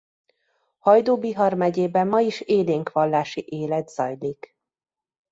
Hajdú-Bihar 0.79 1.53
megyében 1.53 2.07
ma 2.07 2.19
is 2.19 2.39
élénk 2.41 2.91
vallási 2.91 3.43
élet 3.49 3.89
zajlik. 3.89 4.57